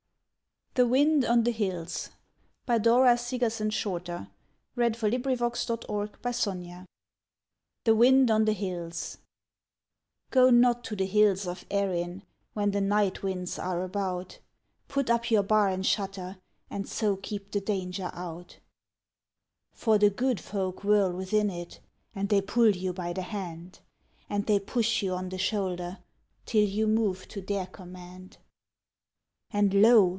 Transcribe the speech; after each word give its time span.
With 0.73 0.87
the 0.87 0.87
best 0.87 1.25
of 1.29 1.43
God's 2.65 2.87
hours, 2.87 3.07
I 3.09 3.11
have 3.11 3.17
left 3.19 3.29
you 3.29 3.37
at 3.45 3.59
last. 4.77 5.01
THE 7.83 7.93
WIND 7.95 8.29
ON 8.31 8.45
THE 8.45 8.53
HILLS 8.53 9.17
Go 10.29 10.49
not 10.49 10.85
to 10.85 10.95
the 10.95 11.05
hills 11.05 11.45
of 11.45 11.65
Erin 11.69 12.23
When 12.53 12.71
the 12.71 12.79
night 12.79 13.21
winds 13.21 13.59
are 13.59 13.83
about, 13.83 14.39
Put 14.87 15.09
up 15.09 15.29
your 15.29 15.43
bar 15.43 15.67
and 15.67 15.85
shutter, 15.85 16.37
And 16.69 16.87
so 16.87 17.17
keep 17.17 17.51
the 17.51 17.59
danger 17.59 18.09
out. 18.13 18.59
For 19.73 19.97
the 19.97 20.09
good 20.09 20.39
folk 20.39 20.85
whirl 20.85 21.11
within 21.11 21.49
it, 21.49 21.81
And 22.15 22.29
they 22.29 22.39
pull 22.39 22.69
you 22.69 22.93
by 22.93 23.11
the 23.11 23.23
hand. 23.23 23.81
And 24.29 24.45
they 24.45 24.57
push 24.57 25.03
you 25.03 25.15
on 25.15 25.27
the 25.27 25.37
shoulder, 25.37 25.97
Till 26.45 26.63
you 26.65 26.87
move 26.87 27.27
to 27.27 27.41
their 27.41 27.65
command. 27.67 28.37
And 29.53 29.73
lo 29.73 30.07